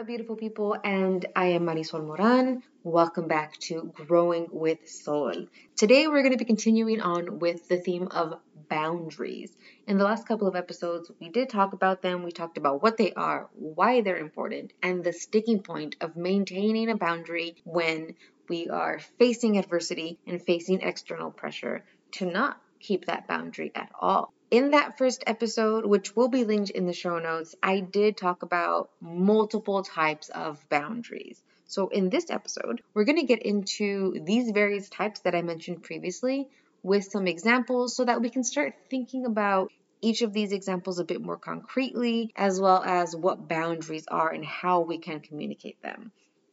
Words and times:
up, 0.00 0.06
beautiful 0.06 0.36
people? 0.36 0.74
And 0.82 1.26
I 1.36 1.48
am 1.48 1.66
Marisol 1.66 2.06
Moran. 2.06 2.62
Welcome 2.82 3.28
back 3.28 3.58
to 3.58 3.92
Growing 3.94 4.46
with 4.50 4.88
Soul. 4.88 5.46
Today, 5.76 6.08
we're 6.08 6.22
going 6.22 6.32
to 6.32 6.38
be 6.38 6.46
continuing 6.46 7.02
on 7.02 7.38
with 7.38 7.68
the 7.68 7.76
theme 7.76 8.08
of 8.08 8.40
boundaries. 8.70 9.54
In 9.86 9.98
the 9.98 10.04
last 10.04 10.26
couple 10.26 10.48
of 10.48 10.56
episodes, 10.56 11.10
we 11.20 11.28
did 11.28 11.50
talk 11.50 11.74
about 11.74 12.00
them. 12.00 12.22
We 12.22 12.32
talked 12.32 12.56
about 12.56 12.82
what 12.82 12.96
they 12.96 13.12
are, 13.12 13.50
why 13.52 14.00
they're 14.00 14.16
important, 14.16 14.72
and 14.82 15.04
the 15.04 15.12
sticking 15.12 15.62
point 15.62 15.96
of 16.00 16.16
maintaining 16.16 16.88
a 16.88 16.96
boundary 16.96 17.56
when 17.64 18.14
we 18.48 18.70
are 18.70 19.00
facing 19.18 19.58
adversity 19.58 20.18
and 20.26 20.40
facing 20.40 20.80
external 20.80 21.30
pressure 21.30 21.84
to 22.12 22.24
not 22.24 22.58
keep 22.78 23.04
that 23.04 23.28
boundary 23.28 23.70
at 23.74 23.90
all 24.00 24.32
in 24.50 24.72
that 24.72 24.98
first 24.98 25.22
episode, 25.26 25.86
which 25.86 26.16
will 26.16 26.28
be 26.28 26.44
linked 26.44 26.70
in 26.70 26.86
the 26.86 26.92
show 26.92 27.18
notes, 27.18 27.54
I 27.62 27.80
did 27.80 28.16
talk 28.16 28.42
about 28.42 28.90
multiple 29.00 29.82
types 29.82 30.28
of 30.28 30.68
boundaries. 30.68 31.40
So, 31.66 31.88
in 31.88 32.10
this 32.10 32.30
episode, 32.30 32.82
we're 32.92 33.04
going 33.04 33.20
to 33.20 33.26
get 33.26 33.42
into 33.42 34.20
these 34.24 34.50
various 34.50 34.88
types 34.88 35.20
that 35.20 35.36
I 35.36 35.42
mentioned 35.42 35.84
previously 35.84 36.48
with 36.82 37.04
some 37.04 37.28
examples 37.28 37.94
so 37.94 38.04
that 38.04 38.20
we 38.20 38.30
can 38.30 38.42
start 38.42 38.74
thinking 38.88 39.24
about 39.24 39.70
each 40.02 40.22
of 40.22 40.32
these 40.32 40.50
examples 40.50 40.98
a 40.98 41.04
bit 41.04 41.20
more 41.20 41.36
concretely, 41.36 42.32
as 42.34 42.60
well 42.60 42.82
as 42.82 43.14
what 43.14 43.46
boundaries 43.46 44.06
are 44.08 44.30
and 44.30 44.44
how 44.44 44.80
we 44.80 44.98
can 44.98 45.20
communicate 45.20 45.80
them. 45.82 46.10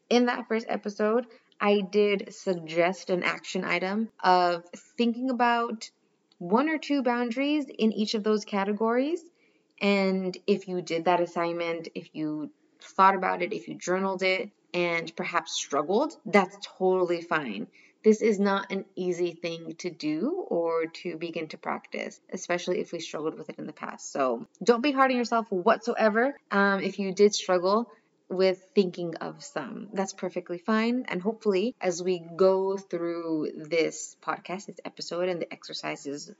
In 0.10 0.28
that 0.28 0.48
first 0.48 0.68
episode, 0.70 1.26
I 1.60 1.82
did 1.82 2.34
suggest 2.34 3.10
an 3.10 3.24
action 3.24 3.64
item 3.64 4.10
of 4.24 4.64
thinking 4.98 5.32
about 5.32 5.90
one 6.38 6.70
or 6.70 6.78
two 6.78 7.04
boundaries 7.04 7.66
in 7.68 7.92
each 7.94 8.14
of 8.14 8.24
those 8.24 8.46
categories. 8.46 9.22
And 9.82 10.36
if 10.48 10.68
you 10.68 10.82
did 10.82 11.06
that 11.06 11.22
assignment, 11.22 11.90
if 11.96 12.10
you 12.14 12.52
thought 12.82 13.16
about 13.16 13.42
it, 13.42 13.54
if 13.54 13.68
you 13.68 13.76
journaled 13.76 14.24
it, 14.24 14.52
and 14.74 15.16
perhaps 15.16 15.54
struggled, 15.54 16.18
that's 16.26 16.58
totally 16.78 17.22
fine. 17.22 17.68
This 18.04 18.22
is 18.22 18.40
not 18.40 18.72
an 18.72 18.86
easy 18.96 19.34
thing 19.34 19.76
to 19.80 19.90
do 19.90 20.46
or 20.50 20.86
to 20.86 21.18
begin 21.18 21.48
to 21.50 21.58
practice, 21.58 22.22
especially 22.32 22.80
if 22.80 22.92
we 22.92 23.00
struggled 23.00 23.38
with 23.38 23.50
it 23.50 23.58
in 23.58 23.66
the 23.66 23.74
past. 23.74 24.12
So 24.12 24.46
don't 24.64 24.82
be 24.82 24.92
hard 24.92 25.12
on 25.12 25.18
yourself 25.18 25.48
whatsoever. 25.50 26.38
Um, 26.52 26.82
if 26.82 27.00
you 27.00 27.12
did 27.14 27.34
struggle, 27.34 27.92
with 28.30 28.62
thinking 28.76 29.16
of 29.16 29.44
some. 29.44 29.90
That's 29.94 30.14
perfectly 30.14 30.58
fine. 30.58 31.06
And 31.08 31.22
hopefully, 31.22 31.76
as 31.80 32.04
we 32.04 32.20
go 32.36 32.78
through 32.78 33.52
this 33.56 34.16
podcast, 34.22 34.68
this 34.68 34.80
episode, 34.86 35.30
and 35.30 35.42
the 35.42 35.52
exercises 35.52 36.32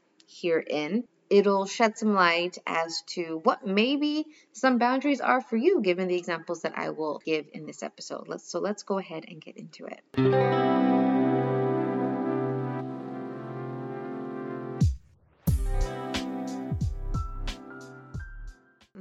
herein, 0.42 1.06
it'll 1.30 1.66
shed 1.66 1.98
some 1.98 2.14
light 2.14 2.58
as 2.66 3.02
to 3.08 3.40
what 3.44 3.66
maybe 3.66 4.26
some 4.54 4.78
boundaries 4.78 5.22
are 5.22 5.42
for 5.42 5.56
you, 5.56 5.82
given 5.82 6.08
the 6.08 6.18
examples 6.18 6.62
that 6.62 6.78
I 6.78 6.90
will 6.90 7.22
give 7.26 7.48
in 7.54 7.66
this 7.66 7.84
episode. 7.84 8.28
Let's 8.28 8.50
so 8.50 8.60
let's 8.60 8.84
go 8.84 8.98
ahead 8.98 9.26
and 9.28 9.42
get 9.42 9.58
into 9.58 9.86
it. 9.86 10.87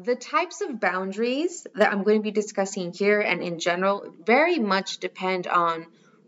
The 0.07 0.15
types 0.15 0.61
of 0.61 0.79
boundaries 0.79 1.67
that 1.75 1.93
I'm 1.93 2.05
going 2.05 2.19
to 2.19 2.23
be 2.23 2.31
discussing 2.31 2.93
here 2.93 3.21
and 3.21 3.43
in 3.43 3.59
general 3.59 4.15
very 4.25 4.57
much 4.61 4.98
depend 4.98 5.48
on 5.48 5.85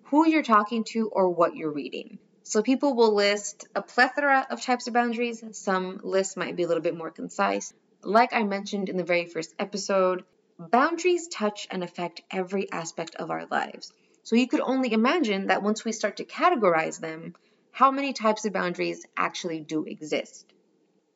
who 0.07 0.27
you're 0.27 0.43
talking 0.43 0.83
to 0.89 1.09
or 1.11 1.29
what 1.29 1.55
you're 1.55 1.70
reading. 1.70 2.19
So 2.43 2.61
people 2.61 2.97
will 2.97 3.15
list 3.15 3.69
a 3.77 3.83
plethora 3.83 4.45
of 4.51 4.61
types 4.61 4.89
of 4.89 4.95
boundaries. 4.95 5.45
Some 5.53 6.01
lists 6.03 6.37
might 6.37 6.57
be 6.57 6.65
a 6.65 6.67
little 6.67 6.83
bit 6.83 6.97
more 6.97 7.12
concise. 7.12 7.73
Like 8.03 8.33
I 8.33 8.43
mentioned 8.43 8.89
in 8.89 8.97
the 8.97 9.05
very 9.05 9.27
first 9.27 9.55
episode, 9.61 10.25
boundaries 10.59 11.29
touch 11.29 11.69
and 11.70 11.85
affect 11.85 12.20
every 12.33 12.73
aspect 12.73 13.15
of 13.15 13.31
our 13.31 13.47
lives. 13.47 13.92
So 14.25 14.35
you 14.35 14.48
could 14.48 14.61
only 14.61 14.92
imagine 14.92 15.47
that 15.47 15.63
once 15.63 15.85
we 15.85 15.92
start 15.92 16.17
to 16.17 16.25
categorize 16.25 16.98
them, 16.98 17.37
how 17.70 17.92
many 17.92 18.13
types 18.13 18.45
of 18.45 18.53
boundaries 18.53 19.07
actually 19.17 19.61
do 19.61 19.85
exist. 19.85 20.52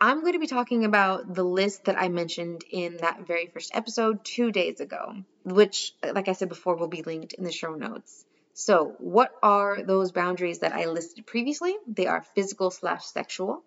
I'm 0.04 0.22
going 0.22 0.32
to 0.32 0.40
be 0.40 0.48
talking 0.48 0.84
about 0.84 1.32
the 1.32 1.44
list 1.44 1.84
that 1.84 1.96
I 1.96 2.08
mentioned 2.08 2.64
in 2.68 2.96
that 2.96 3.24
very 3.24 3.46
first 3.46 3.70
episode 3.72 4.24
two 4.24 4.50
days 4.50 4.80
ago, 4.80 5.14
which, 5.44 5.94
like 6.02 6.26
I 6.26 6.32
said 6.32 6.48
before, 6.48 6.74
will 6.74 6.88
be 6.88 7.04
linked 7.04 7.34
in 7.34 7.44
the 7.44 7.52
show 7.52 7.76
notes. 7.76 8.24
So, 8.52 8.96
what 8.98 9.30
are 9.44 9.80
those 9.80 10.10
boundaries 10.10 10.58
that 10.58 10.72
I 10.72 10.86
listed 10.86 11.24
previously? 11.24 11.76
They 11.86 12.08
are 12.08 12.24
physical 12.34 12.72
slash 12.72 13.04
sexual, 13.04 13.62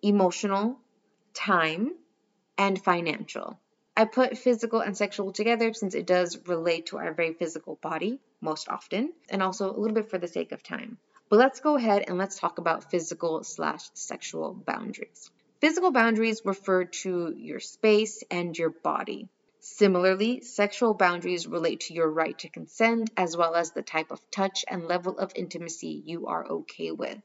emotional, 0.00 0.78
time, 1.34 1.92
and 2.56 2.82
financial. 2.82 3.60
I 3.94 4.06
put 4.06 4.38
physical 4.38 4.80
and 4.80 4.96
sexual 4.96 5.32
together 5.32 5.74
since 5.74 5.94
it 5.94 6.06
does 6.06 6.38
relate 6.46 6.86
to 6.86 6.96
our 6.96 7.12
very 7.12 7.34
physical 7.34 7.78
body 7.82 8.20
most 8.40 8.70
often, 8.70 9.12
and 9.28 9.42
also 9.42 9.70
a 9.70 9.76
little 9.78 9.94
bit 9.94 10.08
for 10.08 10.16
the 10.16 10.28
sake 10.28 10.52
of 10.52 10.62
time. 10.62 10.96
But 11.28 11.40
let's 11.40 11.60
go 11.60 11.76
ahead 11.76 12.04
and 12.08 12.16
let's 12.16 12.38
talk 12.38 12.56
about 12.56 12.90
physical 12.90 13.44
slash 13.44 13.90
sexual 13.92 14.54
boundaries. 14.54 15.30
Physical 15.64 15.92
boundaries 15.92 16.42
refer 16.44 16.84
to 16.84 17.32
your 17.34 17.58
space 17.58 18.22
and 18.30 18.54
your 18.54 18.68
body. 18.68 19.30
Similarly, 19.60 20.42
sexual 20.42 20.92
boundaries 20.92 21.46
relate 21.46 21.80
to 21.86 21.94
your 21.94 22.10
right 22.10 22.38
to 22.40 22.50
consent 22.50 23.08
as 23.16 23.34
well 23.34 23.54
as 23.54 23.70
the 23.70 23.80
type 23.80 24.10
of 24.10 24.20
touch 24.30 24.66
and 24.68 24.86
level 24.86 25.16
of 25.16 25.32
intimacy 25.34 26.02
you 26.04 26.26
are 26.26 26.46
okay 26.46 26.90
with. 26.90 27.16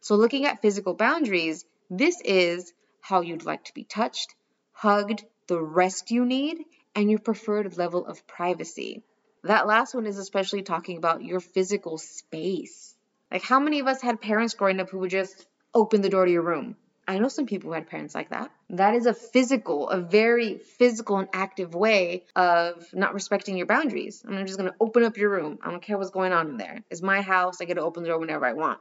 So, 0.00 0.14
looking 0.14 0.44
at 0.46 0.62
physical 0.62 0.94
boundaries, 0.94 1.64
this 1.90 2.20
is 2.20 2.72
how 3.00 3.22
you'd 3.22 3.44
like 3.44 3.64
to 3.64 3.74
be 3.74 3.82
touched, 3.82 4.32
hugged, 4.70 5.24
the 5.48 5.60
rest 5.60 6.12
you 6.12 6.24
need, 6.24 6.58
and 6.94 7.10
your 7.10 7.18
preferred 7.18 7.76
level 7.78 8.06
of 8.06 8.28
privacy. 8.28 9.02
That 9.42 9.66
last 9.66 9.92
one 9.92 10.06
is 10.06 10.18
especially 10.18 10.62
talking 10.62 10.98
about 10.98 11.24
your 11.24 11.40
physical 11.40 11.98
space. 11.98 12.94
Like, 13.32 13.42
how 13.42 13.58
many 13.58 13.80
of 13.80 13.88
us 13.88 14.00
had 14.00 14.20
parents 14.20 14.54
growing 14.54 14.78
up 14.78 14.88
who 14.88 15.00
would 15.00 15.10
just 15.10 15.48
open 15.74 16.00
the 16.00 16.10
door 16.10 16.26
to 16.26 16.30
your 16.30 16.42
room? 16.42 16.76
I 17.08 17.18
know 17.18 17.28
some 17.28 17.46
people 17.46 17.70
who 17.70 17.74
had 17.74 17.88
parents 17.88 18.14
like 18.14 18.28
that. 18.30 18.50
That 18.68 18.94
is 18.94 19.06
a 19.06 19.14
physical, 19.14 19.88
a 19.88 19.98
very 19.98 20.58
physical 20.58 21.16
and 21.16 21.28
active 21.32 21.74
way 21.74 22.24
of 22.36 22.84
not 22.92 23.14
respecting 23.14 23.56
your 23.56 23.66
boundaries. 23.66 24.22
I'm 24.28 24.46
just 24.46 24.58
going 24.58 24.70
to 24.70 24.76
open 24.78 25.04
up 25.04 25.16
your 25.16 25.30
room. 25.30 25.58
I 25.62 25.70
don't 25.70 25.82
care 25.82 25.96
what's 25.96 26.10
going 26.10 26.32
on 26.32 26.50
in 26.50 26.56
there. 26.58 26.84
It's 26.90 27.00
my 27.00 27.22
house. 27.22 27.62
I 27.62 27.64
get 27.64 27.74
to 27.74 27.80
open 27.80 28.02
the 28.02 28.10
door 28.10 28.18
whenever 28.18 28.44
I 28.44 28.52
want. 28.52 28.78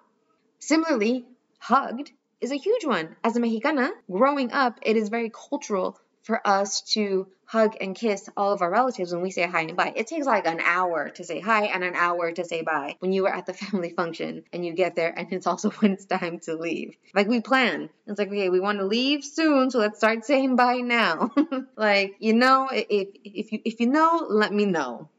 Similarly, 0.60 1.26
hugged 1.58 2.12
is 2.42 2.52
a 2.52 2.58
huge 2.58 2.84
one. 2.84 3.16
As 3.24 3.38
a 3.38 3.40
Mexicana, 3.40 3.92
growing 4.12 4.52
up, 4.52 4.78
it 4.82 4.98
is 4.98 5.08
very 5.08 5.32
cultural 5.32 5.98
for 6.24 6.46
us 6.46 6.82
to 6.94 7.28
hug 7.48 7.78
and 7.80 7.96
kiss 7.96 8.30
all 8.36 8.52
of 8.52 8.62
our 8.62 8.70
relatives 8.70 9.14
when 9.14 9.22
we 9.22 9.32
say 9.32 9.48
hi 9.48 9.62
and 9.62 9.78
bye. 9.78 9.94
It 9.96 10.08
takes 10.08 10.26
like 10.26 10.46
an 10.46 10.60
hour 10.60 11.10
to 11.10 11.24
say 11.24 11.40
hi 11.40 11.66
and 11.66 11.84
an 11.84 11.96
hour 11.96 12.32
to 12.32 12.44
say 12.44 12.62
bye 12.62 12.98
when 13.00 13.14
you 13.14 13.26
are 13.26 13.34
at 13.34 13.46
the 13.46 13.54
family 13.66 13.90
function 13.90 14.44
and 14.52 14.66
you 14.66 14.74
get 14.74 14.96
there 14.96 15.18
and 15.18 15.32
it's 15.32 15.48
also 15.48 15.70
when 15.80 15.94
it's 15.94 16.06
time 16.06 16.40
to 16.42 16.56
leave. 16.56 16.96
Like 17.16 17.28
we 17.28 17.42
plan. 17.42 17.90
It's 18.06 18.20
like, 18.20 18.28
okay, 18.28 18.50
we 18.50 18.60
want 18.60 18.80
to 18.80 18.86
leave 18.86 19.24
soon, 19.24 19.72
so 19.72 19.80
let's 19.80 19.98
start 19.98 20.26
saying 20.26 20.56
bye 20.56 20.78
now. 20.78 21.32
like, 21.78 22.16
you 22.20 22.34
know, 22.34 22.70
if 22.72 23.08
if 23.24 23.52
you 23.52 23.60
if 23.66 23.80
you 23.80 23.88
know, 23.88 24.28
let 24.30 24.54
me 24.54 24.66
know. 24.66 25.10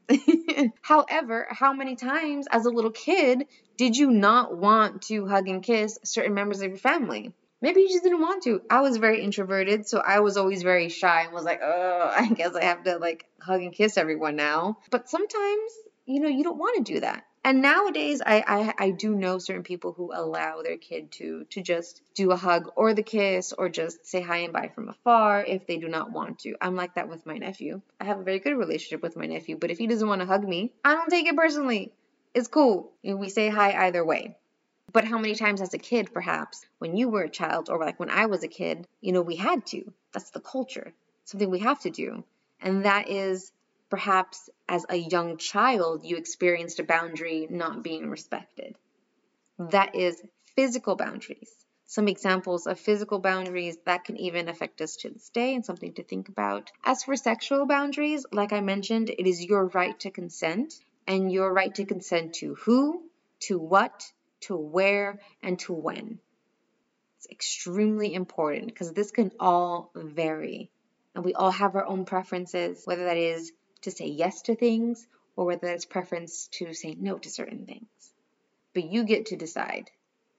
However, 0.80 1.46
how 1.50 1.72
many 1.72 1.96
times 1.96 2.46
as 2.50 2.64
a 2.64 2.70
little 2.70 2.90
kid 2.90 3.44
did 3.76 3.96
you 3.96 4.10
not 4.10 4.56
want 4.56 5.02
to 5.02 5.26
hug 5.26 5.48
and 5.48 5.62
kiss 5.62 5.98
certain 6.02 6.34
members 6.34 6.62
of 6.62 6.68
your 6.68 6.78
family? 6.78 7.32
Maybe 7.60 7.80
you 7.80 7.88
just 7.88 8.02
didn't 8.02 8.20
want 8.20 8.42
to. 8.44 8.62
I 8.70 8.80
was 8.80 8.96
very 8.96 9.22
introverted, 9.22 9.86
so 9.86 9.98
I 9.98 10.20
was 10.20 10.36
always 10.36 10.62
very 10.62 10.88
shy 10.88 11.22
and 11.22 11.32
was 11.32 11.44
like, 11.44 11.60
oh, 11.62 12.12
I 12.16 12.28
guess 12.28 12.54
I 12.54 12.64
have 12.64 12.84
to 12.84 12.98
like 12.98 13.26
hug 13.40 13.62
and 13.62 13.72
kiss 13.72 13.96
everyone 13.96 14.36
now. 14.36 14.78
But 14.90 15.08
sometimes, 15.08 15.72
you 16.06 16.20
know, 16.20 16.28
you 16.28 16.44
don't 16.44 16.58
want 16.58 16.84
to 16.84 16.94
do 16.94 17.00
that. 17.00 17.24
And 17.44 17.62
nowadays, 17.62 18.20
I, 18.24 18.44
I 18.46 18.86
I 18.86 18.90
do 18.90 19.14
know 19.14 19.38
certain 19.38 19.62
people 19.62 19.92
who 19.92 20.10
allow 20.12 20.60
their 20.62 20.76
kid 20.76 21.12
to 21.12 21.44
to 21.50 21.62
just 21.62 22.02
do 22.14 22.32
a 22.32 22.36
hug 22.36 22.72
or 22.76 22.94
the 22.94 23.02
kiss 23.02 23.52
or 23.52 23.68
just 23.68 24.04
say 24.04 24.20
hi 24.20 24.38
and 24.38 24.52
bye 24.52 24.70
from 24.74 24.88
afar 24.88 25.44
if 25.44 25.66
they 25.66 25.78
do 25.78 25.88
not 25.88 26.10
want 26.10 26.40
to. 26.40 26.56
I'm 26.60 26.74
like 26.74 26.96
that 26.96 27.08
with 27.08 27.24
my 27.24 27.38
nephew. 27.38 27.80
I 28.00 28.04
have 28.04 28.18
a 28.18 28.24
very 28.24 28.40
good 28.40 28.56
relationship 28.56 29.02
with 29.02 29.16
my 29.16 29.26
nephew, 29.26 29.56
but 29.56 29.70
if 29.70 29.78
he 29.78 29.86
doesn't 29.86 30.08
want 30.08 30.20
to 30.20 30.26
hug 30.26 30.46
me, 30.46 30.72
I 30.84 30.94
don't 30.94 31.08
take 31.08 31.26
it 31.26 31.36
personally. 31.36 31.92
It's 32.34 32.48
cool. 32.48 32.92
We 33.02 33.30
say 33.30 33.48
hi 33.48 33.86
either 33.86 34.04
way. 34.04 34.36
But 34.92 35.04
how 35.04 35.18
many 35.18 35.34
times 35.34 35.60
as 35.60 35.74
a 35.74 35.78
kid, 35.78 36.12
perhaps, 36.12 36.64
when 36.78 36.96
you 36.96 37.08
were 37.08 37.22
a 37.22 37.30
child, 37.30 37.68
or 37.68 37.78
like 37.78 38.00
when 38.00 38.10
I 38.10 38.26
was 38.26 38.42
a 38.42 38.48
kid, 38.48 38.86
you 39.00 39.12
know, 39.12 39.22
we 39.22 39.36
had 39.36 39.66
to. 39.66 39.92
That's 40.12 40.30
the 40.30 40.40
culture, 40.40 40.94
something 41.24 41.50
we 41.50 41.58
have 41.58 41.80
to 41.80 41.90
do. 41.90 42.24
And 42.60 42.84
that 42.84 43.08
is 43.08 43.52
perhaps 43.90 44.48
as 44.68 44.86
a 44.88 44.96
young 44.96 45.36
child, 45.36 46.04
you 46.04 46.16
experienced 46.16 46.80
a 46.80 46.84
boundary 46.84 47.46
not 47.50 47.82
being 47.82 48.08
respected. 48.08 48.76
That 49.58 49.94
is 49.94 50.22
physical 50.56 50.96
boundaries. 50.96 51.52
Some 51.86 52.08
examples 52.08 52.66
of 52.66 52.78
physical 52.78 53.18
boundaries 53.18 53.78
that 53.86 54.04
can 54.04 54.16
even 54.18 54.48
affect 54.48 54.80
us 54.80 54.96
to 54.96 55.10
this 55.10 55.30
day 55.30 55.54
and 55.54 55.64
something 55.64 55.94
to 55.94 56.02
think 56.02 56.28
about. 56.28 56.70
As 56.84 57.02
for 57.02 57.16
sexual 57.16 57.66
boundaries, 57.66 58.26
like 58.32 58.52
I 58.52 58.60
mentioned, 58.60 59.08
it 59.10 59.26
is 59.26 59.44
your 59.44 59.66
right 59.66 59.98
to 60.00 60.10
consent 60.10 60.74
and 61.06 61.32
your 61.32 61.52
right 61.52 61.74
to 61.76 61.86
consent 61.86 62.34
to 62.34 62.54
who, 62.56 63.02
to 63.40 63.58
what, 63.58 64.04
to 64.42 64.56
where, 64.56 65.20
and 65.42 65.58
to 65.60 65.72
when. 65.72 66.18
It's 67.18 67.26
extremely 67.30 68.14
important 68.14 68.66
because 68.66 68.92
this 68.92 69.10
can 69.10 69.32
all 69.40 69.90
vary. 69.94 70.70
And 71.14 71.24
we 71.24 71.34
all 71.34 71.50
have 71.50 71.74
our 71.74 71.84
own 71.84 72.04
preferences, 72.04 72.82
whether 72.84 73.04
that 73.04 73.16
is 73.16 73.52
to 73.82 73.90
say 73.90 74.06
yes 74.06 74.42
to 74.42 74.54
things 74.54 75.06
or 75.34 75.44
whether 75.44 75.66
that's 75.66 75.84
preference 75.84 76.48
to 76.52 76.72
say 76.74 76.96
no 76.98 77.18
to 77.18 77.30
certain 77.30 77.66
things. 77.66 77.88
But 78.74 78.84
you 78.84 79.04
get 79.04 79.26
to 79.26 79.36
decide 79.36 79.90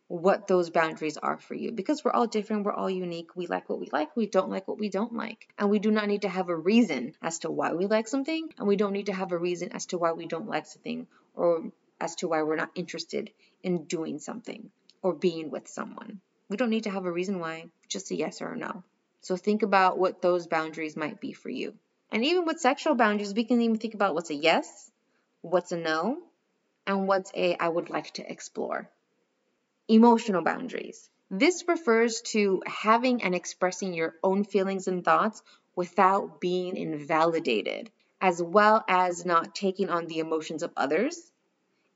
what 0.07 0.47
those 0.47 0.71
boundaries 0.71 1.17
are 1.17 1.37
for 1.37 1.53
you 1.53 1.71
because 1.71 2.03
we're 2.03 2.11
all 2.11 2.27
different, 2.27 2.65
we're 2.65 2.73
all 2.73 2.89
unique. 2.89 3.35
We 3.35 3.47
like 3.47 3.69
what 3.69 3.79
we 3.79 3.89
like, 3.91 4.15
we 4.15 4.25
don't 4.25 4.49
like 4.49 4.67
what 4.67 4.79
we 4.79 4.89
don't 4.89 5.13
like. 5.13 5.47
And 5.57 5.69
we 5.69 5.79
do 5.79 5.91
not 5.91 6.07
need 6.07 6.23
to 6.23 6.29
have 6.29 6.49
a 6.49 6.55
reason 6.55 7.13
as 7.21 7.39
to 7.39 7.51
why 7.51 7.73
we 7.73 7.85
like 7.85 8.07
something, 8.07 8.49
and 8.57 8.67
we 8.67 8.75
don't 8.75 8.93
need 8.93 9.05
to 9.05 9.13
have 9.13 9.31
a 9.31 9.37
reason 9.37 9.71
as 9.71 9.85
to 9.87 9.97
why 9.97 10.13
we 10.13 10.25
don't 10.25 10.47
like 10.47 10.65
something 10.65 11.07
or 11.35 11.71
as 12.01 12.15
to 12.15 12.27
why 12.27 12.41
we're 12.41 12.55
not 12.55 12.71
interested 12.73 13.31
in 13.63 13.85
doing 13.85 14.19
something 14.19 14.71
or 15.01 15.13
being 15.13 15.49
with 15.49 15.67
someone. 15.67 16.21
We 16.49 16.57
don't 16.57 16.69
need 16.69 16.83
to 16.83 16.89
have 16.89 17.05
a 17.05 17.11
reason 17.11 17.39
why, 17.39 17.69
just 17.87 18.11
a 18.11 18.15
yes 18.15 18.41
or 18.41 18.53
a 18.53 18.57
no. 18.57 18.83
So 19.21 19.35
think 19.35 19.63
about 19.63 19.97
what 19.97 20.21
those 20.21 20.47
boundaries 20.47 20.95
might 20.95 21.19
be 21.19 21.33
for 21.33 21.49
you. 21.49 21.73
And 22.11 22.25
even 22.25 22.45
with 22.45 22.59
sexual 22.59 22.95
boundaries, 22.95 23.33
we 23.33 23.43
can 23.43 23.61
even 23.61 23.77
think 23.77 23.93
about 23.93 24.15
what's 24.15 24.29
a 24.29 24.35
yes, 24.35 24.89
what's 25.41 25.71
a 25.71 25.77
no, 25.77 26.17
and 26.87 27.07
what's 27.07 27.31
a 27.35 27.55
I 27.55 27.67
would 27.67 27.89
like 27.89 28.11
to 28.15 28.31
explore. 28.31 28.89
Emotional 29.87 30.41
boundaries. 30.41 31.09
This 31.29 31.63
refers 31.67 32.21
to 32.33 32.63
having 32.65 33.21
and 33.21 33.35
expressing 33.35 33.93
your 33.93 34.15
own 34.23 34.43
feelings 34.43 34.87
and 34.87 35.05
thoughts 35.05 35.43
without 35.75 36.41
being 36.41 36.77
invalidated, 36.77 37.91
as 38.19 38.41
well 38.41 38.83
as 38.87 39.25
not 39.25 39.53
taking 39.53 39.89
on 39.89 40.07
the 40.07 40.19
emotions 40.19 40.63
of 40.63 40.71
others 40.75 41.28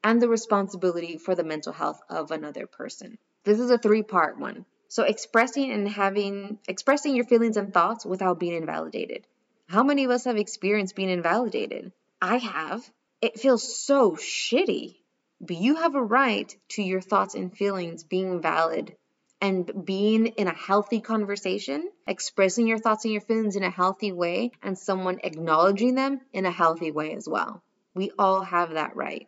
and 0.04 0.22
the 0.22 0.30
responsibility 0.30 1.18
for 1.18 1.36
the 1.36 1.44
mental 1.44 1.74
health 1.74 2.02
of 2.10 2.32
another 2.32 2.68
person. 2.68 3.18
This 3.44 3.60
is 3.60 3.72
a 3.72 3.78
three 3.78 4.04
part 4.04 4.38
one. 4.38 4.66
So 4.88 5.04
expressing 5.04 5.72
and 5.72 5.88
having 5.88 6.60
expressing 6.68 7.16
your 7.16 7.26
feelings 7.26 7.58
and 7.58 7.74
thoughts 7.74 8.06
without 8.06 8.40
being 8.40 8.54
invalidated. 8.54 9.26
How 9.68 9.84
many 9.84 10.04
of 10.04 10.12
us 10.12 10.26
have 10.26 10.38
experienced 10.38 10.96
being 10.96 11.10
invalidated? 11.10 11.92
I 12.22 12.38
have. 12.38 12.88
It 13.22 13.40
feels 13.40 13.84
so 13.84 14.12
shitty. 14.12 14.98
But 15.42 15.58
you 15.58 15.76
have 15.76 15.96
a 15.96 16.02
right 16.02 16.56
to 16.70 16.84
your 16.84 17.02
thoughts 17.02 17.36
and 17.36 17.56
feelings 17.56 18.04
being 18.04 18.42
valid 18.42 18.96
and 19.42 19.86
being 19.86 20.28
in 20.28 20.48
a 20.48 20.54
healthy 20.54 21.02
conversation, 21.02 21.90
expressing 22.08 22.66
your 22.66 22.78
thoughts 22.78 23.04
and 23.04 23.12
your 23.12 23.22
feelings 23.22 23.58
in 23.58 23.64
a 23.64 23.70
healthy 23.70 24.14
way, 24.14 24.52
and 24.62 24.78
someone 24.78 25.20
acknowledging 25.22 25.96
them 25.96 26.22
in 26.32 26.46
a 26.46 26.52
healthy 26.52 26.92
way 26.92 27.14
as 27.14 27.28
well. 27.28 27.62
We 27.94 28.12
all 28.18 28.42
have 28.42 28.72
that 28.72 28.96
right. 28.96 29.28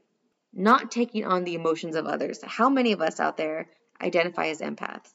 Not 0.55 0.89
taking 0.89 1.25
on 1.25 1.43
the 1.43 1.55
emotions 1.55 1.95
of 1.95 2.07
others. 2.07 2.39
How 2.41 2.69
many 2.69 2.93
of 2.93 3.01
us 3.01 3.19
out 3.19 3.35
there 3.35 3.67
identify 4.01 4.47
as 4.47 4.61
empaths? 4.61 5.13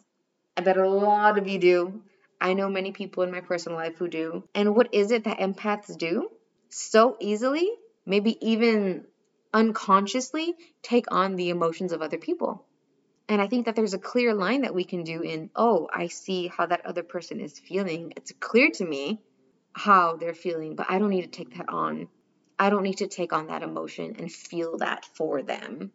I 0.57 0.61
bet 0.61 0.77
a 0.77 0.89
lot 0.89 1.39
of 1.39 1.49
you 1.49 1.59
do. 1.59 2.03
I 2.41 2.53
know 2.53 2.69
many 2.69 2.93
people 2.93 3.23
in 3.23 3.31
my 3.31 3.41
personal 3.41 3.79
life 3.79 3.97
who 3.97 4.09
do. 4.09 4.45
And 4.55 4.77
what 4.77 4.93
is 4.93 5.11
it 5.11 5.25
that 5.25 5.39
empaths 5.39 5.97
do? 5.97 6.31
So 6.69 7.17
easily, 7.21 7.69
maybe 8.05 8.37
even 8.47 9.07
unconsciously 9.53 10.55
take 10.83 11.11
on 11.11 11.37
the 11.37 11.49
emotions 11.49 11.93
of 11.93 12.03
other 12.03 12.19
people. 12.19 12.67
And 13.29 13.41
I 13.41 13.47
think 13.47 13.67
that 13.67 13.77
there's 13.77 13.95
a 13.95 13.99
clear 13.99 14.35
line 14.35 14.63
that 14.63 14.75
we 14.75 14.85
can 14.85 15.05
do 15.05 15.23
in, 15.23 15.51
oh, 15.57 15.89
I 15.93 16.09
see 16.09 16.49
how 16.49 16.67
that 16.67 16.85
other 16.85 17.03
person 17.03 17.41
is 17.41 17.59
feeling. 17.59 18.13
It's 18.17 18.33
clear 18.41 18.71
to 18.73 18.85
me 18.85 19.21
how 19.73 20.17
they're 20.17 20.35
feeling, 20.35 20.75
but 20.75 20.87
I 20.91 20.99
don't 20.99 21.11
need 21.11 21.23
to 21.23 21.29
take 21.29 21.57
that 21.57 21.69
on. 21.69 22.09
I 22.61 22.71
don't 22.71 22.85
need 22.85 22.99
to 22.99 23.09
take 23.09 23.33
on 23.33 23.49
that 23.49 23.65
emotion 23.65 24.15
and 24.19 24.31
feel 24.31 24.77
that 24.79 25.05
for 25.05 25.43
them. 25.43 25.91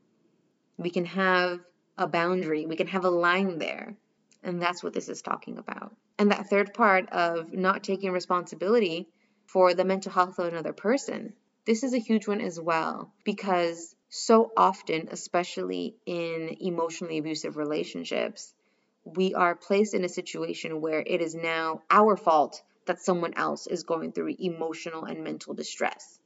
We 0.77 0.89
can 0.89 1.05
have 1.05 1.59
a 1.97 2.07
boundary, 2.07 2.65
we 2.65 2.75
can 2.75 2.87
have 2.87 3.05
a 3.05 3.09
line 3.09 3.59
there. 3.59 3.95
And 4.43 4.61
that's 4.61 4.83
what 4.83 4.93
this 4.93 5.07
is 5.07 5.21
talking 5.21 5.57
about. 5.57 5.95
And 6.19 6.31
that 6.31 6.49
third 6.49 6.73
part 6.73 7.09
of 7.11 7.53
not 7.53 7.83
taking 7.83 8.11
responsibility 8.11 9.07
for 9.45 9.73
the 9.73 9.85
mental 9.85 10.11
health 10.11 10.37
of 10.39 10.47
another 10.47 10.73
person 10.73 11.33
this 11.65 11.83
is 11.83 11.93
a 11.93 11.99
huge 11.99 12.27
one 12.27 12.41
as 12.41 12.59
well 12.59 13.11
because 13.23 13.95
so 14.09 14.51
often, 14.55 15.09
especially 15.11 15.95
in 16.05 16.57
emotionally 16.61 17.17
abusive 17.17 17.57
relationships, 17.57 18.53
we 19.03 19.33
are 19.33 19.55
placed 19.55 19.95
in 19.95 20.03
a 20.03 20.09
situation 20.09 20.79
where 20.79 21.03
it 21.05 21.21
is 21.21 21.33
now 21.33 21.81
our 21.89 22.15
fault 22.15 22.61
that 22.85 23.01
someone 23.01 23.33
else 23.33 23.65
is 23.65 23.83
going 23.83 24.11
through 24.11 24.35
emotional 24.37 25.05
and 25.05 25.23
mental 25.23 25.55
distress. 25.55 26.19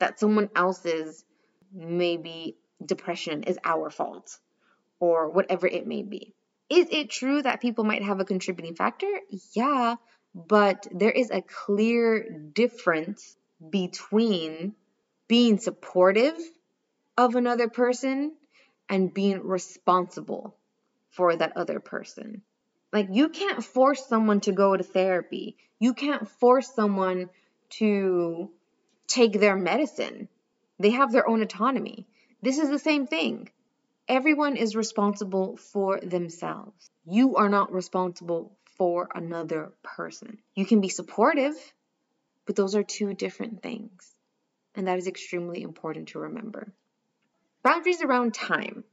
That 0.00 0.18
someone 0.18 0.50
else's 0.56 1.24
maybe 1.72 2.56
depression 2.84 3.44
is 3.44 3.58
our 3.64 3.90
fault 3.90 4.38
or 4.98 5.30
whatever 5.30 5.66
it 5.66 5.86
may 5.86 6.02
be. 6.02 6.34
Is 6.68 6.88
it 6.90 7.10
true 7.10 7.42
that 7.42 7.60
people 7.60 7.84
might 7.84 8.02
have 8.02 8.20
a 8.20 8.24
contributing 8.24 8.74
factor? 8.74 9.10
Yeah, 9.52 9.96
but 10.34 10.86
there 10.92 11.10
is 11.10 11.30
a 11.30 11.42
clear 11.42 12.28
difference 12.52 13.36
between 13.70 14.74
being 15.28 15.58
supportive 15.58 16.38
of 17.16 17.34
another 17.34 17.68
person 17.68 18.32
and 18.88 19.12
being 19.12 19.42
responsible 19.46 20.56
for 21.10 21.34
that 21.36 21.56
other 21.56 21.80
person. 21.80 22.42
Like, 22.92 23.08
you 23.12 23.28
can't 23.28 23.62
force 23.62 24.06
someone 24.06 24.40
to 24.40 24.52
go 24.52 24.76
to 24.76 24.82
therapy. 24.82 25.56
You 25.78 25.94
can't 25.94 26.28
force 26.28 26.72
someone 26.74 27.30
to 27.70 28.50
take 29.10 29.32
their 29.32 29.56
medicine. 29.56 30.28
They 30.78 30.90
have 30.90 31.12
their 31.12 31.28
own 31.28 31.42
autonomy. 31.42 32.06
This 32.40 32.58
is 32.58 32.70
the 32.70 32.78
same 32.78 33.06
thing. 33.06 33.50
Everyone 34.08 34.56
is 34.56 34.74
responsible 34.74 35.56
for 35.56 36.00
themselves. 36.00 36.90
You 37.04 37.36
are 37.36 37.48
not 37.48 37.72
responsible 37.72 38.56
for 38.78 39.08
another 39.14 39.72
person. 39.82 40.38
You 40.54 40.64
can 40.64 40.80
be 40.80 40.88
supportive, 40.88 41.54
but 42.46 42.56
those 42.56 42.74
are 42.74 42.82
two 42.82 43.12
different 43.14 43.62
things. 43.62 44.14
And 44.74 44.86
that 44.88 44.98
is 44.98 45.06
extremely 45.06 45.62
important 45.62 46.08
to 46.08 46.20
remember. 46.20 46.72
Boundaries 47.62 48.02
around 48.02 48.32
time. 48.32 48.84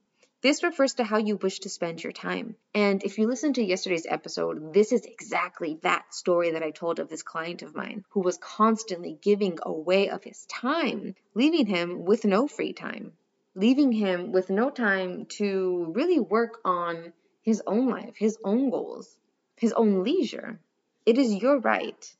This 0.48 0.64
refers 0.64 0.94
to 0.94 1.04
how 1.04 1.18
you 1.18 1.36
wish 1.36 1.60
to 1.60 1.70
spend 1.70 2.02
your 2.02 2.14
time. 2.14 2.56
And 2.74 3.04
if 3.04 3.18
you 3.18 3.28
listen 3.28 3.52
to 3.52 3.62
yesterday's 3.62 4.06
episode, 4.08 4.74
this 4.74 4.94
is 4.94 5.04
exactly 5.04 5.78
that 5.82 6.16
story 6.16 6.52
that 6.52 6.64
I 6.64 6.72
told 6.72 7.00
of 7.00 7.10
this 7.10 7.22
client 7.22 7.64
of 7.64 7.76
mine 7.76 8.06
who 8.12 8.22
was 8.22 8.38
constantly 8.38 9.20
giving 9.22 9.60
away 9.62 10.08
of 10.08 10.24
his 10.24 10.46
time, 10.46 11.16
leaving 11.34 11.66
him 11.66 12.06
with 12.06 12.24
no 12.24 12.48
free 12.48 12.72
time, 12.72 13.12
leaving 13.56 13.92
him 13.92 14.32
with 14.32 14.50
no 14.50 14.70
time 14.70 15.26
to 15.32 15.92
really 15.94 16.22
work 16.22 16.62
on 16.64 17.12
his 17.42 17.62
own 17.68 17.90
life, 17.90 18.16
his 18.16 18.38
own 18.42 18.70
goals, 18.70 19.18
his 19.58 19.74
own 19.74 20.06
leisure. 20.06 20.62
It 21.06 21.18
is 21.18 21.36
your 21.36 21.60
right 21.60 22.16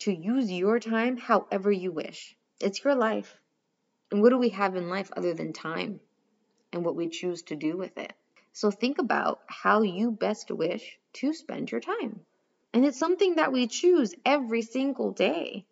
to 0.00 0.12
use 0.12 0.50
your 0.50 0.80
time 0.80 1.16
however 1.16 1.70
you 1.70 1.92
wish. 1.92 2.36
It's 2.58 2.82
your 2.82 2.96
life. 2.96 3.38
And 4.10 4.20
what 4.20 4.30
do 4.30 4.38
we 4.38 4.48
have 4.48 4.74
in 4.74 4.88
life 4.88 5.12
other 5.16 5.32
than 5.32 5.52
time 5.52 6.00
and 6.72 6.84
what 6.84 6.96
we 6.96 7.08
choose 7.08 7.42
to 7.42 7.56
do 7.56 7.76
with 7.76 7.96
it? 7.98 8.12
So 8.52 8.70
think 8.70 8.98
about 8.98 9.40
how 9.46 9.82
you 9.82 10.10
best 10.10 10.50
wish 10.50 10.98
to 11.14 11.32
spend 11.32 11.70
your 11.70 11.80
time. 11.80 12.20
And 12.72 12.84
it's 12.84 12.98
something 12.98 13.36
that 13.36 13.52
we 13.52 13.66
choose 13.66 14.14
every 14.24 14.62
single 14.62 15.12
day. 15.12 15.64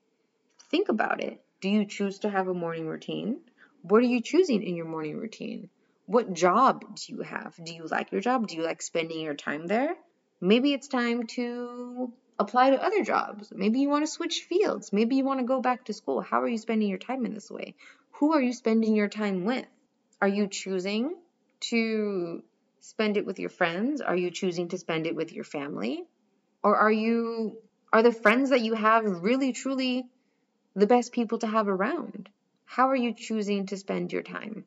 Think 0.71 0.89
about 0.89 1.23
it. 1.23 1.41
Do 1.61 1.69
you 1.69 1.85
choose 1.85 2.21
to 2.21 2.31
have 2.31 2.49
a 2.49 2.55
morning 2.55 2.87
routine? 2.87 3.41
What 3.83 4.03
are 4.03 4.07
you 4.07 4.21
choosing 4.21 4.63
in 4.63 4.77
your 4.77 4.87
morning 4.87 5.17
routine? 5.17 5.69
What 6.07 6.33
job 6.33 6.97
do 6.97 7.13
you 7.15 7.23
have? 7.23 7.55
Do 7.63 7.75
you 7.75 7.87
like 7.87 8.13
your 8.13 8.21
job? 8.21 8.47
Do 8.47 8.57
you 8.57 8.63
like 8.63 8.83
spending 8.83 9.21
your 9.21 9.35
time 9.35 9.67
there? 9.67 9.97
Maybe 10.41 10.73
it's 10.73 10.89
time 10.89 11.27
to 11.29 12.13
apply 12.39 12.71
to 12.71 12.83
other 12.83 13.03
jobs. 13.03 13.53
Maybe 13.55 13.81
you 13.81 13.89
want 13.89 14.05
to 14.05 14.11
switch 14.11 14.47
fields. 14.49 14.93
Maybe 14.93 15.17
you 15.17 15.25
want 15.25 15.41
to 15.41 15.47
go 15.47 15.61
back 15.61 15.87
to 15.87 15.93
school. 15.93 16.21
How 16.21 16.43
are 16.43 16.49
you 16.49 16.59
spending 16.59 16.89
your 16.89 16.99
time 16.99 17.27
in 17.27 17.35
this 17.35 17.51
way? 17.51 17.75
Who 18.13 18.33
are 18.33 18.43
you 18.43 18.53
spending 18.53 18.95
your 18.95 19.09
time 19.09 19.45
with? 19.45 19.67
Are 20.21 20.29
you 20.29 20.49
choosing 20.49 21.15
to 21.61 22.43
spend 22.81 23.17
it 23.17 23.27
with 23.27 23.39
your 23.39 23.51
friends? 23.51 24.01
Are 24.01 24.17
you 24.17 24.31
choosing 24.31 24.69
to 24.69 24.79
spend 24.79 25.07
it 25.07 25.15
with 25.15 25.33
your 25.33 25.45
family? 25.45 26.05
Or 26.63 26.77
are 26.77 26.93
you 26.93 27.59
are 27.93 28.03
the 28.03 28.13
friends 28.13 28.51
that 28.51 28.63
you 28.63 28.75
have 28.75 29.05
really 29.05 29.53
truly 29.53 30.07
the 30.75 30.87
best 30.87 31.13
people 31.13 31.39
to 31.39 31.47
have 31.47 31.69
around? 31.69 32.29
How 32.65 32.89
are 32.89 32.97
you 32.97 33.15
choosing 33.15 33.67
to 33.67 33.77
spend 33.77 34.13
your 34.13 34.23
time? 34.23 34.65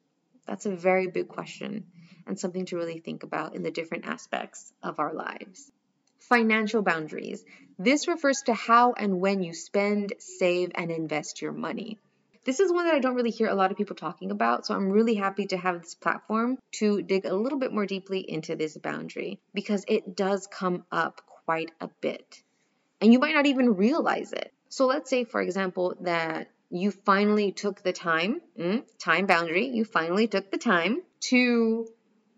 That's 0.48 0.66
a 0.66 0.76
very 0.76 1.08
big 1.08 1.28
question 1.28 1.86
and 2.26 2.40
something 2.40 2.66
to 2.66 2.78
really 2.78 3.00
think 3.00 3.24
about 3.24 3.56
in 3.56 3.64
the 3.64 3.72
different 3.72 4.06
aspects 4.06 4.72
of 4.82 5.00
our 5.00 5.14
lives. 5.14 5.72
Financial 6.20 6.82
boundaries. 6.82 7.44
This 7.78 8.08
refers 8.08 8.44
to 8.46 8.54
how 8.54 8.94
and 8.94 9.20
when 9.20 9.42
you 9.42 9.54
spend, 9.54 10.14
save, 10.20 10.72
and 10.76 10.92
invest 10.92 11.42
your 11.42 11.54
money. 11.54 11.98
This 12.46 12.60
is 12.60 12.72
one 12.72 12.86
that 12.86 12.96
I 12.96 13.00
don't 13.00 13.16
really 13.16 13.32
hear 13.32 13.48
a 13.48 13.56
lot 13.56 13.72
of 13.72 13.78
people 13.78 13.96
talking 13.96 14.32
about, 14.32 14.66
so 14.66 14.74
I'm 14.74 14.90
really 14.90 15.16
happy 15.16 15.48
to 15.48 15.58
have 15.58 15.82
this 15.82 15.96
platform 15.96 16.58
to 16.74 17.02
dig 17.02 17.26
a 17.26 17.36
little 17.36 17.60
bit 17.60 17.74
more 17.74 17.86
deeply 17.86 18.20
into 18.20 18.56
this 18.56 18.78
boundary 18.78 19.40
because 19.54 19.84
it 19.88 20.16
does 20.16 20.48
come 20.48 20.86
up 20.92 21.22
quite 21.46 21.72
a 21.82 21.90
bit. 22.02 22.42
And 23.02 23.12
you 23.12 23.20
might 23.20 23.36
not 23.36 23.46
even 23.46 23.76
realize 23.76 24.34
it. 24.34 24.54
So 24.70 24.86
let's 24.86 25.10
say, 25.10 25.26
for 25.26 25.42
example, 25.42 25.96
that 26.02 26.50
you 26.70 26.92
finally 26.92 27.52
took 27.52 27.82
the 27.82 27.94
time, 27.94 28.42
mm, 28.58 28.84
time 29.00 29.26
boundary, 29.26 29.68
you 29.68 29.84
finally 29.84 30.28
took 30.28 30.52
the 30.52 30.58
time 30.58 31.02
to 31.22 31.88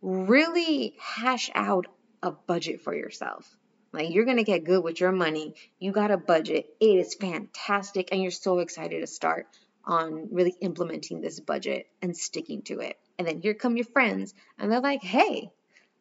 really 0.01 0.95
hash 0.99 1.51
out 1.53 1.87
a 2.23 2.31
budget 2.31 2.81
for 2.81 2.95
yourself. 2.95 3.55
Like 3.93 4.11
you're 4.11 4.25
to 4.25 4.43
get 4.43 4.63
good 4.63 4.83
with 4.83 4.99
your 4.99 5.11
money. 5.11 5.55
You 5.79 5.91
got 5.91 6.11
a 6.11 6.17
budget. 6.17 6.67
It 6.79 6.85
is 6.85 7.13
fantastic 7.15 8.09
and 8.11 8.21
you're 8.21 8.31
so 8.31 8.59
excited 8.59 9.01
to 9.01 9.07
start. 9.07 9.47
On 9.85 10.29
really 10.31 10.55
implementing 10.61 11.21
this 11.21 11.39
budget 11.39 11.87
and 12.01 12.15
sticking 12.15 12.61
to 12.63 12.79
it. 12.79 12.97
And 13.17 13.27
then 13.27 13.41
here 13.41 13.53
come 13.53 13.77
your 13.77 13.85
friends, 13.85 14.33
and 14.57 14.71
they're 14.71 14.81
like, 14.81 15.03
hey, 15.03 15.51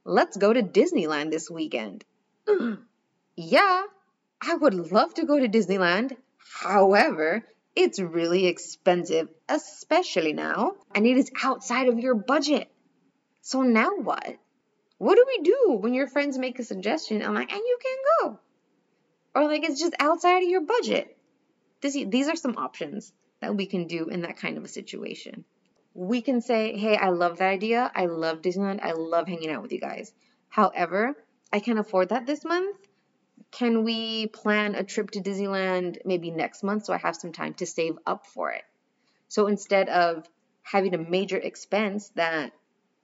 let's 0.05 0.37
go 0.37 0.53
to 0.53 0.63
Disneyland 0.63 1.31
this 1.31 1.51
weekend. 1.51 2.05
yeah, 3.37 3.83
I 4.41 4.55
would 4.55 4.75
love 4.75 5.15
to 5.15 5.27
go 5.27 5.39
to 5.39 5.49
Disneyland. 5.49 6.17
However, 6.39 7.45
it's 7.77 8.01
really 8.01 8.47
expensive, 8.47 9.29
especially 9.49 10.33
now, 10.33 10.73
and 10.95 11.07
it 11.07 11.17
is 11.17 11.31
outside 11.43 11.89
of 11.89 11.99
your 11.99 12.15
budget. 12.15 12.71
So 13.43 13.63
now 13.63 13.91
what? 13.97 14.37
What 14.99 15.17
do 15.17 15.25
we 15.27 15.43
do 15.43 15.79
when 15.81 15.95
your 15.95 16.07
friends 16.09 16.37
make 16.37 16.59
a 16.59 16.65
suggestion? 16.65 17.23
I'm 17.23 17.35
like, 17.35 17.53
and 17.53 17.61
you 17.61 17.79
can 17.83 17.99
go. 18.21 18.41
Or 19.35 19.45
like 19.47 19.65
it's 19.65 19.81
just 19.81 19.95
outside 19.99 20.43
of 20.43 20.49
your 20.49 20.61
budget. 20.63 21.17
This, 21.81 21.95
these 21.95 22.29
are 22.29 22.37
some 22.37 22.57
options 22.59 23.13
that 23.41 23.57
we 23.57 23.67
can 23.67 23.87
do 23.87 24.07
in 24.07 24.23
that 24.23 24.37
kind 24.37 24.59
of 24.59 24.65
a 24.65 24.69
situation. 24.69 25.45
We 25.95 26.23
can 26.23 26.41
say, 26.41 26.77
hey, 26.77 26.97
I 26.97 27.11
love 27.11 27.39
that 27.39 27.49
idea. 27.49 27.91
I 27.95 28.07
love 28.07 28.43
Disneyland. 28.43 28.81
I 28.83 28.93
love 28.93 29.27
hanging 29.27 29.51
out 29.51 29.63
with 29.63 29.73
you 29.73 29.81
guys. 29.81 30.13
However, 30.49 31.15
I 31.53 31.61
can't 31.61 31.79
afford 31.79 32.11
that 32.11 32.27
this 32.27 32.45
month. 32.45 32.77
Can 33.51 33.83
we 33.83 34.29
plan 34.29 34.75
a 34.75 34.85
trip 34.85 35.11
to 35.13 35.21
Disneyland 35.21 35.99
maybe 36.05 36.31
next 36.31 36.63
month 36.63 36.85
so 36.85 36.93
I 36.93 36.99
have 36.99 37.17
some 37.17 37.33
time 37.33 37.55
to 37.55 37.67
save 37.67 37.99
up 38.07 38.27
for 38.27 38.53
it? 38.53 38.63
So 39.29 39.47
instead 39.47 39.89
of 39.89 40.29
having 40.63 40.95
a 40.95 40.99
major 40.99 41.37
expense 41.37 42.11
that 42.15 42.53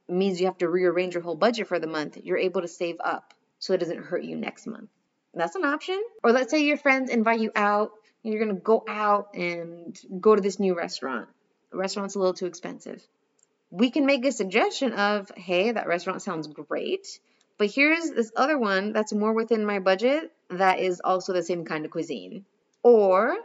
means 0.08 0.40
you 0.40 0.46
have 0.46 0.58
to 0.58 0.68
rearrange 0.68 1.14
your 1.14 1.22
whole 1.22 1.34
budget 1.34 1.66
for 1.66 1.80
the 1.80 1.86
month, 1.86 2.16
you're 2.22 2.38
able 2.38 2.60
to 2.60 2.68
save 2.68 2.96
up 3.02 3.34
so 3.58 3.72
it 3.72 3.78
doesn't 3.78 4.04
hurt 4.04 4.22
you 4.22 4.36
next 4.36 4.66
month. 4.66 4.90
That's 5.34 5.56
an 5.56 5.64
option. 5.64 6.00
Or 6.22 6.32
let's 6.32 6.50
say 6.50 6.64
your 6.64 6.76
friends 6.76 7.10
invite 7.10 7.40
you 7.40 7.50
out 7.54 7.90
you're 8.26 8.44
going 8.44 8.54
to 8.54 8.60
go 8.60 8.84
out 8.88 9.34
and 9.34 9.98
go 10.20 10.34
to 10.34 10.42
this 10.42 10.58
new 10.58 10.76
restaurant. 10.76 11.28
The 11.70 11.78
restaurant's 11.78 12.14
a 12.14 12.18
little 12.18 12.34
too 12.34 12.46
expensive. 12.46 13.02
We 13.70 13.90
can 13.90 14.06
make 14.06 14.24
a 14.24 14.32
suggestion 14.32 14.92
of, 14.92 15.30
hey, 15.36 15.72
that 15.72 15.86
restaurant 15.86 16.22
sounds 16.22 16.46
great, 16.46 17.20
but 17.58 17.70
here's 17.70 18.10
this 18.10 18.32
other 18.36 18.58
one 18.58 18.92
that's 18.92 19.12
more 19.12 19.32
within 19.32 19.64
my 19.64 19.78
budget 19.78 20.32
that 20.50 20.78
is 20.78 21.00
also 21.02 21.32
the 21.32 21.42
same 21.42 21.64
kind 21.64 21.84
of 21.84 21.90
cuisine. 21.90 22.44
Or 22.82 23.36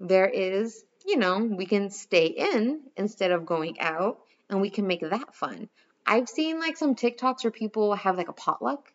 there 0.00 0.28
is, 0.28 0.84
you 1.06 1.16
know, 1.16 1.38
we 1.38 1.66
can 1.66 1.90
stay 1.90 2.26
in 2.26 2.80
instead 2.96 3.30
of 3.30 3.46
going 3.46 3.80
out 3.80 4.20
and 4.50 4.60
we 4.60 4.70
can 4.70 4.86
make 4.86 5.00
that 5.00 5.34
fun. 5.34 5.68
I've 6.06 6.28
seen 6.28 6.60
like 6.60 6.76
some 6.76 6.94
TikToks 6.94 7.44
where 7.44 7.50
people 7.50 7.94
have 7.94 8.16
like 8.16 8.28
a 8.28 8.34
potluck 8.34 8.92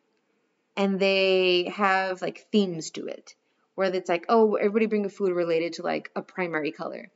and 0.75 0.99
they 0.99 1.71
have 1.75 2.21
like 2.21 2.47
themes 2.51 2.91
to 2.91 3.07
it 3.07 3.35
where 3.79 3.95
it's 3.95 4.09
like, 4.09 4.25
oh, 4.27 4.55
everybody 4.55 4.87
bring 4.87 5.05
a 5.05 5.09
food 5.09 5.31
related 5.31 5.71
to 5.71 5.83
like 5.83 6.11
a 6.13 6.21
primary 6.21 6.73
color. 6.73 7.09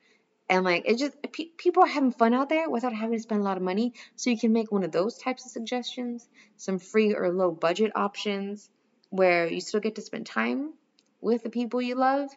And 0.47 0.63
like 0.63 0.83
it 0.85 0.97
just 0.97 1.21
pe- 1.33 1.51
people 1.57 1.83
are 1.83 1.87
having 1.87 2.13
fun 2.13 2.33
out 2.33 2.47
there 2.47 2.69
without 2.69 2.93
having 2.93 3.17
to 3.17 3.21
spend 3.21 3.41
a 3.41 3.43
lot 3.43 3.57
of 3.57 3.63
money. 3.63 3.95
So 4.15 4.29
you 4.29 4.37
can 4.37 4.53
make 4.53 4.71
one 4.71 4.85
of 4.85 4.93
those 4.93 5.17
types 5.17 5.45
of 5.45 5.51
suggestions, 5.51 6.25
some 6.55 6.79
free 6.79 7.15
or 7.15 7.33
low 7.33 7.51
budget 7.51 7.91
options 7.95 8.69
where 9.09 9.45
you 9.45 9.59
still 9.59 9.81
get 9.81 9.95
to 9.95 10.01
spend 10.01 10.25
time 10.25 10.71
with 11.19 11.43
the 11.43 11.49
people 11.49 11.81
you 11.81 11.95
love 11.95 12.29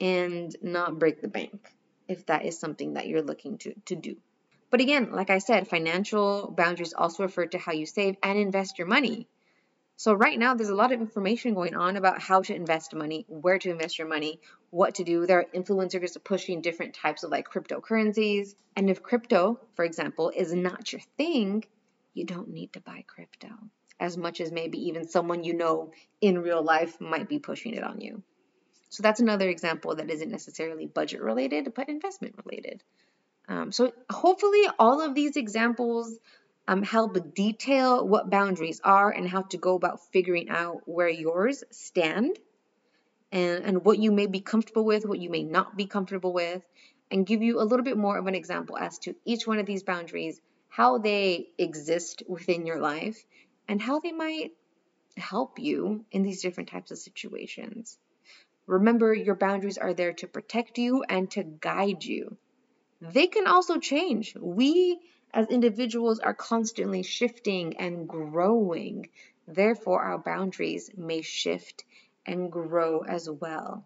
and 0.00 0.56
not 0.62 0.98
break 0.98 1.20
the 1.20 1.28
bank 1.28 1.70
if 2.08 2.24
that 2.24 2.46
is 2.46 2.58
something 2.58 2.94
that 2.94 3.06
you're 3.06 3.20
looking 3.20 3.58
to, 3.58 3.74
to 3.84 3.96
do. 3.96 4.16
But 4.70 4.80
again, 4.80 5.12
like 5.12 5.28
I 5.28 5.40
said, 5.40 5.68
financial 5.68 6.50
boundaries 6.56 6.94
also 6.96 7.24
refer 7.24 7.44
to 7.48 7.58
how 7.58 7.72
you 7.72 7.84
save 7.84 8.16
and 8.22 8.38
invest 8.38 8.78
your 8.78 8.88
money. 8.88 9.28
So 9.96 10.12
right 10.12 10.38
now 10.38 10.54
there's 10.54 10.70
a 10.70 10.74
lot 10.74 10.92
of 10.92 11.00
information 11.00 11.54
going 11.54 11.74
on 11.74 11.96
about 11.96 12.20
how 12.20 12.42
to 12.42 12.54
invest 12.54 12.94
money, 12.94 13.24
where 13.28 13.58
to 13.58 13.70
invest 13.70 13.98
your 13.98 14.08
money, 14.08 14.40
what 14.70 14.96
to 14.96 15.04
do. 15.04 15.24
There 15.24 15.40
are 15.40 15.46
influencers 15.54 16.16
pushing 16.22 16.60
different 16.60 16.94
types 16.94 17.22
of 17.22 17.30
like 17.30 17.48
cryptocurrencies. 17.48 18.54
And 18.76 18.90
if 18.90 19.02
crypto, 19.02 19.60
for 19.76 19.84
example, 19.84 20.32
is 20.34 20.52
not 20.52 20.92
your 20.92 21.02
thing, 21.16 21.64
you 22.12 22.24
don't 22.24 22.48
need 22.48 22.72
to 22.72 22.80
buy 22.80 23.04
crypto 23.06 23.48
as 24.00 24.16
much 24.16 24.40
as 24.40 24.50
maybe 24.50 24.88
even 24.88 25.06
someone 25.06 25.44
you 25.44 25.54
know 25.54 25.92
in 26.20 26.38
real 26.40 26.62
life 26.62 27.00
might 27.00 27.28
be 27.28 27.38
pushing 27.38 27.74
it 27.74 27.84
on 27.84 28.00
you. 28.00 28.22
So 28.90 29.02
that's 29.02 29.20
another 29.20 29.48
example 29.48 29.96
that 29.96 30.10
isn't 30.10 30.30
necessarily 30.30 30.86
budget 30.86 31.20
related, 31.20 31.72
but 31.74 31.88
investment 31.88 32.34
related. 32.44 32.82
Um, 33.48 33.72
so 33.72 33.92
hopefully 34.10 34.62
all 34.78 35.00
of 35.00 35.14
these 35.14 35.36
examples 35.36 36.18
um, 36.66 36.82
help 36.82 37.34
detail 37.34 38.06
what 38.06 38.30
boundaries 38.30 38.80
are 38.82 39.10
and 39.10 39.28
how 39.28 39.42
to 39.42 39.56
go 39.56 39.74
about 39.74 40.00
figuring 40.12 40.48
out 40.48 40.82
where 40.86 41.08
yours 41.08 41.64
stand 41.70 42.38
and, 43.32 43.64
and 43.64 43.84
what 43.84 43.98
you 43.98 44.12
may 44.12 44.26
be 44.26 44.40
comfortable 44.40 44.84
with, 44.84 45.06
what 45.06 45.18
you 45.18 45.30
may 45.30 45.42
not 45.42 45.76
be 45.76 45.86
comfortable 45.86 46.32
with, 46.32 46.62
and 47.10 47.26
give 47.26 47.42
you 47.42 47.60
a 47.60 47.64
little 47.64 47.84
bit 47.84 47.96
more 47.96 48.16
of 48.16 48.26
an 48.26 48.34
example 48.34 48.78
as 48.78 48.98
to 49.00 49.14
each 49.24 49.46
one 49.46 49.58
of 49.58 49.66
these 49.66 49.82
boundaries, 49.82 50.40
how 50.68 50.98
they 50.98 51.48
exist 51.58 52.22
within 52.28 52.66
your 52.66 52.80
life, 52.80 53.24
and 53.68 53.80
how 53.80 54.00
they 54.00 54.12
might 54.12 54.52
help 55.16 55.58
you 55.58 56.04
in 56.10 56.22
these 56.22 56.42
different 56.42 56.70
types 56.70 56.90
of 56.90 56.98
situations. 56.98 57.98
Remember, 58.66 59.12
your 59.12 59.34
boundaries 59.34 59.78
are 59.78 59.92
there 59.92 60.14
to 60.14 60.26
protect 60.26 60.78
you 60.78 61.04
and 61.08 61.30
to 61.32 61.42
guide 61.42 62.02
you 62.04 62.36
they 63.12 63.26
can 63.26 63.46
also 63.46 63.78
change. 63.78 64.34
We 64.40 65.00
as 65.34 65.48
individuals 65.48 66.20
are 66.20 66.32
constantly 66.32 67.02
shifting 67.02 67.76
and 67.76 68.08
growing. 68.08 69.08
Therefore, 69.48 70.00
our 70.00 70.18
boundaries 70.18 70.90
may 70.96 71.22
shift 71.22 71.84
and 72.24 72.50
grow 72.50 73.00
as 73.00 73.28
well. 73.28 73.84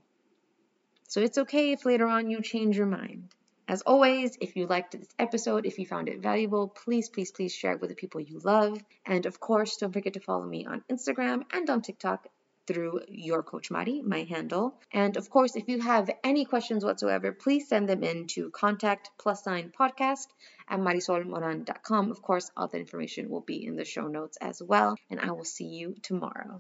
So 1.09 1.21
it's 1.23 1.39
okay 1.39 1.73
if 1.73 1.87
later 1.87 2.07
on 2.07 2.31
you 2.31 2.43
change 2.43 2.77
your 2.77 2.87
mind. 2.87 3.35
As 3.67 3.83
always, 3.83 4.37
if 4.41 4.57
you 4.57 4.67
liked 4.67 4.93
this 4.93 5.09
episode, 5.19 5.67
if 5.67 5.79
you 5.79 5.87
found 5.87 6.09
it 6.09 6.21
valuable, 6.21 6.69
please, 6.69 7.09
please, 7.09 7.33
please 7.33 7.55
share 7.55 7.73
it 7.73 7.81
with 7.81 7.91
the 7.91 7.97
people 7.97 8.21
you 8.21 8.39
love. 8.45 8.79
And 9.05 9.27
of 9.27 9.41
course, 9.41 9.77
don't 9.77 9.93
forget 9.93 10.15
to 10.15 10.21
follow 10.21 10.45
me 10.45 10.67
on 10.67 10.85
Instagram 10.91 11.45
and 11.53 11.69
on 11.69 11.83
TikTok 11.83 12.29
through 12.69 13.01
your 13.09 13.43
coach 13.43 13.71
Mari, 13.71 14.03
my 14.03 14.23
handle. 14.35 14.67
And 14.93 15.17
of 15.17 15.31
course, 15.31 15.57
if 15.57 15.69
you 15.69 15.81
have 15.81 16.11
any 16.23 16.45
questions 16.45 16.85
whatsoever, 16.85 17.33
please 17.33 17.67
send 17.69 17.89
them 17.89 18.05
in 18.05 18.27
to 18.35 18.51
contact 18.51 19.11
plus 19.19 19.43
sign 19.43 19.73
podcast 19.81 20.29
at 20.69 20.79
marisolmoran.com. 20.79 22.11
Of 22.11 22.21
course, 22.29 22.51
all 22.57 22.69
the 22.69 22.79
information 22.79 23.31
will 23.31 23.47
be 23.53 23.59
in 23.69 23.75
the 23.77 23.85
show 23.95 24.07
notes 24.07 24.37
as 24.51 24.63
well. 24.63 24.97
And 25.11 25.19
I 25.19 25.31
will 25.33 25.51
see 25.57 25.71
you 25.81 25.97
tomorrow. 26.03 26.57